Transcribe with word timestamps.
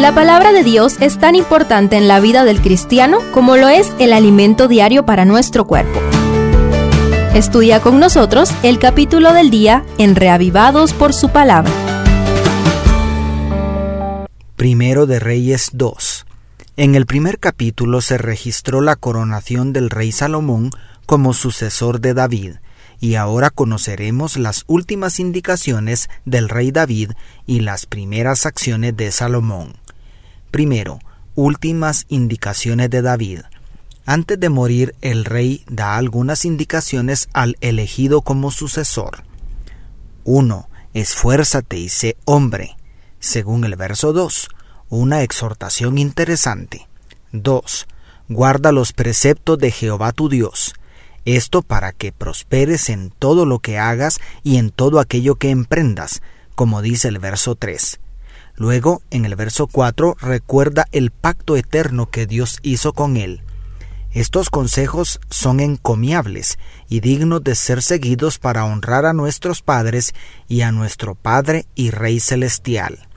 La 0.00 0.14
palabra 0.14 0.52
de 0.52 0.64
Dios 0.64 0.96
es 1.00 1.18
tan 1.18 1.34
importante 1.34 1.98
en 1.98 2.08
la 2.08 2.20
vida 2.20 2.44
del 2.44 2.62
cristiano 2.62 3.18
como 3.32 3.58
lo 3.58 3.68
es 3.68 3.92
el 3.98 4.14
alimento 4.14 4.66
diario 4.66 5.04
para 5.04 5.26
nuestro 5.26 5.66
cuerpo. 5.66 6.00
Estudia 7.34 7.82
con 7.82 8.00
nosotros 8.00 8.50
el 8.62 8.78
capítulo 8.78 9.34
del 9.34 9.50
día 9.50 9.84
en 9.98 10.16
Reavivados 10.16 10.94
por 10.94 11.12
su 11.12 11.28
palabra. 11.28 11.70
Primero 14.56 15.04
de 15.04 15.20
Reyes 15.20 15.68
2. 15.74 16.24
En 16.78 16.94
el 16.94 17.04
primer 17.04 17.38
capítulo 17.38 18.00
se 18.00 18.16
registró 18.16 18.80
la 18.80 18.96
coronación 18.96 19.74
del 19.74 19.90
rey 19.90 20.12
Salomón 20.12 20.70
como 21.04 21.34
sucesor 21.34 22.00
de 22.00 22.14
David, 22.14 22.52
y 23.00 23.16
ahora 23.16 23.50
conoceremos 23.50 24.38
las 24.38 24.64
últimas 24.66 25.20
indicaciones 25.20 26.08
del 26.24 26.48
rey 26.48 26.70
David 26.70 27.12
y 27.44 27.60
las 27.60 27.84
primeras 27.84 28.46
acciones 28.46 28.96
de 28.96 29.10
Salomón. 29.12 29.79
Primero, 30.50 30.98
últimas 31.34 32.06
indicaciones 32.08 32.90
de 32.90 33.02
David. 33.02 33.40
Antes 34.04 34.40
de 34.40 34.48
morir, 34.48 34.94
el 35.00 35.24
rey 35.24 35.64
da 35.68 35.96
algunas 35.96 36.44
indicaciones 36.44 37.28
al 37.32 37.56
elegido 37.60 38.22
como 38.22 38.50
sucesor. 38.50 39.22
1. 40.24 40.68
Esfuérzate 40.94 41.78
y 41.78 41.88
sé 41.88 42.16
hombre. 42.24 42.76
Según 43.20 43.64
el 43.64 43.76
verso 43.76 44.12
2, 44.12 44.48
una 44.88 45.22
exhortación 45.22 45.98
interesante. 45.98 46.88
2. 47.32 47.86
Guarda 48.28 48.72
los 48.72 48.92
preceptos 48.92 49.58
de 49.58 49.70
Jehová 49.70 50.12
tu 50.12 50.28
Dios. 50.28 50.74
Esto 51.24 51.62
para 51.62 51.92
que 51.92 52.10
prosperes 52.12 52.88
en 52.88 53.10
todo 53.10 53.46
lo 53.46 53.60
que 53.60 53.78
hagas 53.78 54.18
y 54.42 54.56
en 54.56 54.70
todo 54.70 54.98
aquello 54.98 55.36
que 55.36 55.50
emprendas, 55.50 56.22
como 56.56 56.82
dice 56.82 57.08
el 57.08 57.18
verso 57.18 57.54
3. 57.54 58.00
Luego, 58.60 59.00
en 59.10 59.24
el 59.24 59.36
verso 59.36 59.68
4, 59.68 60.18
recuerda 60.20 60.86
el 60.92 61.12
pacto 61.12 61.56
eterno 61.56 62.10
que 62.10 62.26
Dios 62.26 62.58
hizo 62.60 62.92
con 62.92 63.16
él. 63.16 63.40
Estos 64.12 64.50
consejos 64.50 65.18
son 65.30 65.60
encomiables 65.60 66.58
y 66.86 67.00
dignos 67.00 67.42
de 67.42 67.54
ser 67.54 67.80
seguidos 67.80 68.38
para 68.38 68.66
honrar 68.66 69.06
a 69.06 69.14
nuestros 69.14 69.62
padres 69.62 70.12
y 70.46 70.60
a 70.60 70.72
nuestro 70.72 71.14
Padre 71.14 71.64
y 71.74 71.88
Rey 71.88 72.20
Celestial. 72.20 73.08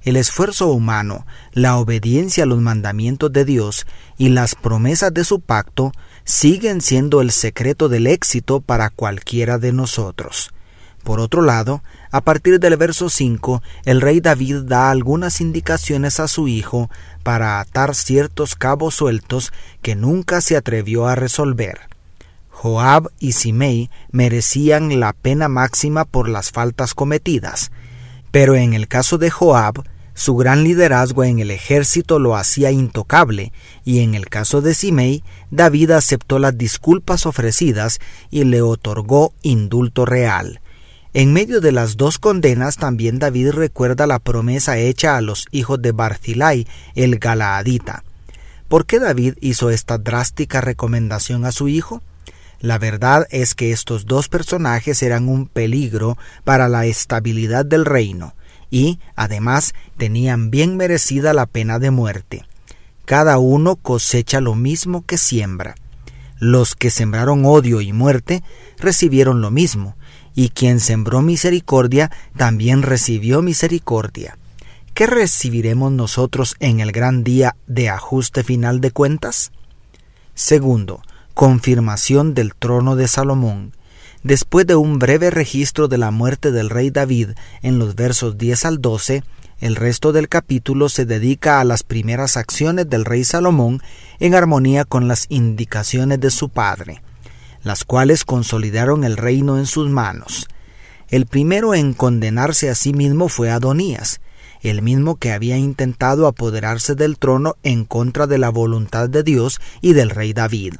El 0.00 0.16
esfuerzo 0.16 0.68
humano, 0.68 1.26
la 1.52 1.76
obediencia 1.76 2.44
a 2.44 2.46
los 2.46 2.62
mandamientos 2.62 3.30
de 3.30 3.44
Dios 3.44 3.86
y 4.16 4.30
las 4.30 4.54
promesas 4.54 5.12
de 5.12 5.24
su 5.24 5.40
pacto 5.40 5.92
siguen 6.24 6.80
siendo 6.80 7.20
el 7.20 7.32
secreto 7.32 7.90
del 7.90 8.06
éxito 8.06 8.62
para 8.62 8.88
cualquiera 8.88 9.58
de 9.58 9.74
nosotros. 9.74 10.54
Por 11.06 11.20
otro 11.20 11.40
lado, 11.40 11.84
a 12.10 12.20
partir 12.20 12.58
del 12.58 12.76
verso 12.76 13.08
5, 13.08 13.62
el 13.84 14.00
rey 14.00 14.18
David 14.18 14.62
da 14.64 14.90
algunas 14.90 15.40
indicaciones 15.40 16.18
a 16.18 16.26
su 16.26 16.48
hijo 16.48 16.90
para 17.22 17.60
atar 17.60 17.94
ciertos 17.94 18.56
cabos 18.56 18.96
sueltos 18.96 19.52
que 19.82 19.94
nunca 19.94 20.40
se 20.40 20.56
atrevió 20.56 21.06
a 21.06 21.14
resolver. 21.14 21.78
Joab 22.50 23.12
y 23.20 23.32
Simei 23.32 23.88
merecían 24.10 24.98
la 24.98 25.12
pena 25.12 25.46
máxima 25.46 26.06
por 26.06 26.28
las 26.28 26.50
faltas 26.50 26.92
cometidas, 26.92 27.70
pero 28.32 28.56
en 28.56 28.74
el 28.74 28.88
caso 28.88 29.16
de 29.16 29.30
Joab, 29.30 29.84
su 30.14 30.34
gran 30.34 30.64
liderazgo 30.64 31.22
en 31.22 31.38
el 31.38 31.52
ejército 31.52 32.18
lo 32.18 32.34
hacía 32.34 32.72
intocable, 32.72 33.52
y 33.84 34.00
en 34.00 34.16
el 34.16 34.28
caso 34.28 34.60
de 34.60 34.74
Simei, 34.74 35.22
David 35.52 35.92
aceptó 35.92 36.40
las 36.40 36.58
disculpas 36.58 37.26
ofrecidas 37.26 38.00
y 38.28 38.42
le 38.42 38.60
otorgó 38.60 39.32
indulto 39.42 40.04
real. 40.04 40.58
En 41.16 41.32
medio 41.32 41.62
de 41.62 41.72
las 41.72 41.96
dos 41.96 42.18
condenas 42.18 42.76
también 42.76 43.18
David 43.18 43.52
recuerda 43.52 44.06
la 44.06 44.18
promesa 44.18 44.76
hecha 44.76 45.16
a 45.16 45.22
los 45.22 45.46
hijos 45.50 45.80
de 45.80 45.92
Barzilai, 45.92 46.66
el 46.94 47.18
Galaadita. 47.18 48.04
¿Por 48.68 48.84
qué 48.84 48.98
David 48.98 49.32
hizo 49.40 49.70
esta 49.70 49.96
drástica 49.96 50.60
recomendación 50.60 51.46
a 51.46 51.52
su 51.52 51.68
hijo? 51.68 52.02
La 52.60 52.76
verdad 52.76 53.26
es 53.30 53.54
que 53.54 53.72
estos 53.72 54.04
dos 54.04 54.28
personajes 54.28 55.02
eran 55.02 55.30
un 55.30 55.46
peligro 55.46 56.18
para 56.44 56.68
la 56.68 56.84
estabilidad 56.84 57.64
del 57.64 57.86
reino, 57.86 58.34
y, 58.70 58.98
además, 59.14 59.72
tenían 59.96 60.50
bien 60.50 60.76
merecida 60.76 61.32
la 61.32 61.46
pena 61.46 61.78
de 61.78 61.92
muerte. 61.92 62.44
Cada 63.06 63.38
uno 63.38 63.76
cosecha 63.76 64.42
lo 64.42 64.54
mismo 64.54 65.06
que 65.06 65.16
siembra. 65.16 65.76
Los 66.38 66.74
que 66.74 66.90
sembraron 66.90 67.46
odio 67.46 67.80
y 67.80 67.94
muerte 67.94 68.42
recibieron 68.76 69.40
lo 69.40 69.50
mismo, 69.50 69.96
y 70.36 70.50
quien 70.50 70.78
sembró 70.78 71.22
misericordia 71.22 72.12
también 72.36 72.82
recibió 72.82 73.42
misericordia. 73.42 74.38
¿Qué 74.94 75.06
recibiremos 75.06 75.90
nosotros 75.90 76.56
en 76.60 76.80
el 76.80 76.92
gran 76.92 77.24
día 77.24 77.56
de 77.66 77.88
ajuste 77.88 78.44
final 78.44 78.80
de 78.80 78.90
cuentas? 78.92 79.50
Segundo, 80.34 81.02
confirmación 81.34 82.34
del 82.34 82.54
trono 82.54 82.96
de 82.96 83.08
Salomón. 83.08 83.72
Después 84.22 84.66
de 84.66 84.76
un 84.76 84.98
breve 84.98 85.30
registro 85.30 85.88
de 85.88 85.98
la 85.98 86.10
muerte 86.10 86.52
del 86.52 86.68
rey 86.68 86.90
David 86.90 87.30
en 87.62 87.78
los 87.78 87.94
versos 87.94 88.36
10 88.36 88.64
al 88.66 88.82
12, 88.82 89.22
el 89.60 89.74
resto 89.74 90.12
del 90.12 90.28
capítulo 90.28 90.90
se 90.90 91.06
dedica 91.06 91.60
a 91.60 91.64
las 91.64 91.82
primeras 91.82 92.36
acciones 92.36 92.90
del 92.90 93.06
rey 93.06 93.24
Salomón 93.24 93.80
en 94.18 94.34
armonía 94.34 94.84
con 94.84 95.08
las 95.08 95.26
indicaciones 95.30 96.20
de 96.20 96.30
su 96.30 96.50
padre 96.50 97.00
las 97.66 97.84
cuales 97.84 98.24
consolidaron 98.24 99.02
el 99.02 99.16
reino 99.16 99.58
en 99.58 99.66
sus 99.66 99.90
manos. 99.90 100.46
El 101.08 101.26
primero 101.26 101.74
en 101.74 101.94
condenarse 101.94 102.70
a 102.70 102.76
sí 102.76 102.92
mismo 102.92 103.28
fue 103.28 103.50
Adonías, 103.50 104.20
el 104.60 104.82
mismo 104.82 105.16
que 105.16 105.32
había 105.32 105.56
intentado 105.56 106.28
apoderarse 106.28 106.94
del 106.94 107.18
trono 107.18 107.56
en 107.64 107.84
contra 107.84 108.28
de 108.28 108.38
la 108.38 108.50
voluntad 108.50 109.08
de 109.08 109.24
Dios 109.24 109.60
y 109.80 109.94
del 109.94 110.10
rey 110.10 110.32
David. 110.32 110.74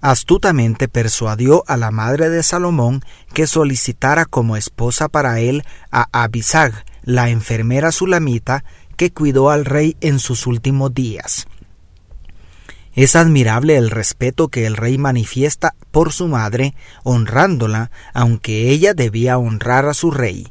Astutamente 0.00 0.86
persuadió 0.86 1.64
a 1.66 1.76
la 1.76 1.90
madre 1.90 2.28
de 2.28 2.44
Salomón 2.44 3.04
que 3.34 3.48
solicitara 3.48 4.24
como 4.24 4.56
esposa 4.56 5.08
para 5.08 5.40
él 5.40 5.64
a 5.90 6.06
Abisag, 6.12 6.84
la 7.02 7.30
enfermera 7.30 7.90
sulamita 7.90 8.64
que 8.96 9.12
cuidó 9.12 9.50
al 9.50 9.64
rey 9.64 9.96
en 10.00 10.20
sus 10.20 10.46
últimos 10.46 10.94
días. 10.94 11.48
Es 12.94 13.16
admirable 13.16 13.76
el 13.76 13.90
respeto 13.90 14.48
que 14.48 14.66
el 14.66 14.76
rey 14.76 14.98
manifiesta 14.98 15.74
por 15.90 16.12
su 16.12 16.28
madre, 16.28 16.74
honrándola, 17.04 17.90
aunque 18.12 18.68
ella 18.68 18.92
debía 18.92 19.38
honrar 19.38 19.86
a 19.86 19.94
su 19.94 20.10
rey. 20.10 20.48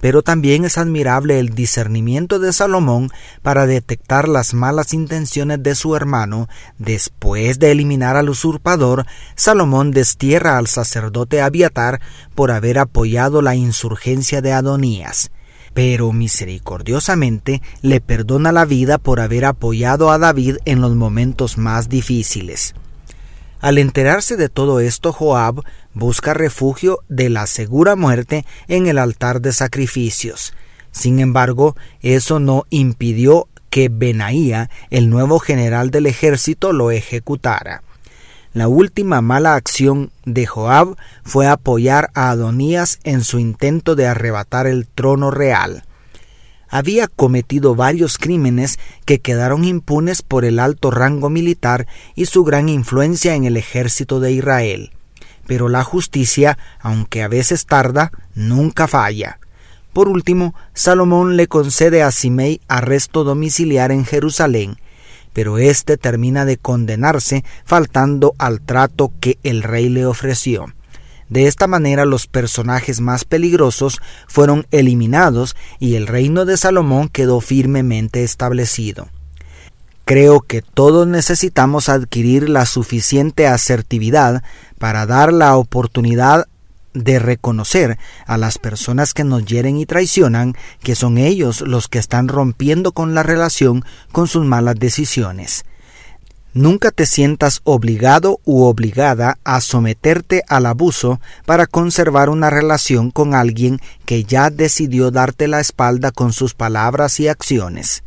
Pero 0.00 0.22
también 0.22 0.64
es 0.64 0.78
admirable 0.78 1.40
el 1.40 1.54
discernimiento 1.54 2.38
de 2.38 2.52
Salomón 2.52 3.10
para 3.42 3.66
detectar 3.66 4.28
las 4.28 4.54
malas 4.54 4.94
intenciones 4.94 5.62
de 5.62 5.74
su 5.74 5.96
hermano. 5.96 6.48
Después 6.78 7.58
de 7.58 7.72
eliminar 7.72 8.16
al 8.16 8.28
usurpador, 8.28 9.06
Salomón 9.34 9.90
destierra 9.90 10.58
al 10.58 10.68
sacerdote 10.68 11.40
Abiatar 11.40 12.00
por 12.34 12.52
haber 12.52 12.78
apoyado 12.78 13.42
la 13.42 13.54
insurgencia 13.56 14.40
de 14.40 14.52
Adonías 14.52 15.30
pero 15.74 16.12
misericordiosamente 16.12 17.62
le 17.80 18.00
perdona 18.00 18.52
la 18.52 18.64
vida 18.64 18.98
por 18.98 19.20
haber 19.20 19.44
apoyado 19.44 20.10
a 20.10 20.18
David 20.18 20.56
en 20.64 20.80
los 20.80 20.94
momentos 20.94 21.58
más 21.58 21.88
difíciles. 21.88 22.74
Al 23.60 23.78
enterarse 23.78 24.36
de 24.36 24.48
todo 24.48 24.80
esto, 24.80 25.12
Joab 25.12 25.62
busca 25.94 26.34
refugio 26.34 26.98
de 27.08 27.30
la 27.30 27.46
segura 27.46 27.94
muerte 27.94 28.44
en 28.66 28.86
el 28.86 28.98
altar 28.98 29.40
de 29.40 29.52
sacrificios. 29.52 30.52
Sin 30.90 31.20
embargo, 31.20 31.76
eso 32.00 32.40
no 32.40 32.64
impidió 32.70 33.48
que 33.70 33.88
Benaía, 33.88 34.68
el 34.90 35.08
nuevo 35.08 35.38
general 35.38 35.90
del 35.90 36.06
ejército, 36.06 36.72
lo 36.72 36.90
ejecutara. 36.90 37.82
La 38.54 38.68
última 38.68 39.22
mala 39.22 39.54
acción 39.54 40.10
de 40.26 40.44
Joab 40.44 40.96
fue 41.24 41.46
apoyar 41.46 42.10
a 42.12 42.28
Adonías 42.28 42.98
en 43.02 43.24
su 43.24 43.38
intento 43.38 43.94
de 43.94 44.06
arrebatar 44.06 44.66
el 44.66 44.86
trono 44.86 45.30
real. 45.30 45.84
Había 46.68 47.08
cometido 47.08 47.74
varios 47.74 48.18
crímenes 48.18 48.78
que 49.06 49.20
quedaron 49.20 49.64
impunes 49.64 50.20
por 50.20 50.44
el 50.44 50.58
alto 50.58 50.90
rango 50.90 51.30
militar 51.30 51.86
y 52.14 52.26
su 52.26 52.44
gran 52.44 52.68
influencia 52.68 53.34
en 53.34 53.44
el 53.44 53.56
ejército 53.56 54.20
de 54.20 54.32
Israel. 54.32 54.90
Pero 55.46 55.70
la 55.70 55.82
justicia, 55.82 56.58
aunque 56.78 57.22
a 57.22 57.28
veces 57.28 57.64
tarda, 57.64 58.12
nunca 58.34 58.86
falla. 58.86 59.38
Por 59.94 60.08
último, 60.08 60.54
Salomón 60.74 61.36
le 61.36 61.46
concede 61.46 62.02
a 62.02 62.10
Simei 62.10 62.60
arresto 62.68 63.24
domiciliar 63.24 63.92
en 63.92 64.04
Jerusalén, 64.04 64.76
pero 65.32 65.58
éste 65.58 65.96
termina 65.96 66.44
de 66.44 66.56
condenarse 66.56 67.44
faltando 67.64 68.34
al 68.38 68.60
trato 68.60 69.12
que 69.20 69.38
el 69.42 69.62
rey 69.62 69.88
le 69.88 70.06
ofreció. 70.06 70.66
De 71.28 71.46
esta 71.46 71.66
manera 71.66 72.04
los 72.04 72.26
personajes 72.26 73.00
más 73.00 73.24
peligrosos 73.24 74.00
fueron 74.28 74.66
eliminados 74.70 75.56
y 75.78 75.94
el 75.94 76.06
reino 76.06 76.44
de 76.44 76.58
Salomón 76.58 77.08
quedó 77.08 77.40
firmemente 77.40 78.22
establecido. 78.22 79.08
Creo 80.04 80.40
que 80.40 80.60
todos 80.60 81.06
necesitamos 81.06 81.88
adquirir 81.88 82.50
la 82.50 82.66
suficiente 82.66 83.46
asertividad 83.46 84.42
para 84.78 85.06
dar 85.06 85.32
la 85.32 85.56
oportunidad 85.56 86.48
de 86.94 87.18
reconocer 87.18 87.98
a 88.26 88.36
las 88.36 88.58
personas 88.58 89.14
que 89.14 89.24
nos 89.24 89.44
hieren 89.44 89.76
y 89.76 89.86
traicionan 89.86 90.54
que 90.82 90.94
son 90.94 91.18
ellos 91.18 91.60
los 91.62 91.88
que 91.88 91.98
están 91.98 92.28
rompiendo 92.28 92.92
con 92.92 93.14
la 93.14 93.22
relación 93.22 93.84
con 94.12 94.28
sus 94.28 94.44
malas 94.44 94.76
decisiones. 94.76 95.64
Nunca 96.54 96.90
te 96.90 97.06
sientas 97.06 97.62
obligado 97.64 98.38
u 98.44 98.64
obligada 98.64 99.38
a 99.42 99.62
someterte 99.62 100.42
al 100.48 100.66
abuso 100.66 101.18
para 101.46 101.66
conservar 101.66 102.28
una 102.28 102.50
relación 102.50 103.10
con 103.10 103.34
alguien 103.34 103.80
que 104.04 104.24
ya 104.24 104.50
decidió 104.50 105.10
darte 105.10 105.48
la 105.48 105.60
espalda 105.60 106.10
con 106.10 106.34
sus 106.34 106.52
palabras 106.52 107.20
y 107.20 107.28
acciones. 107.28 108.04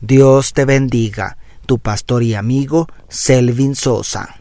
Dios 0.00 0.52
te 0.52 0.64
bendiga, 0.64 1.38
tu 1.64 1.78
pastor 1.78 2.24
y 2.24 2.34
amigo 2.34 2.88
Selvin 3.08 3.76
Sosa. 3.76 4.36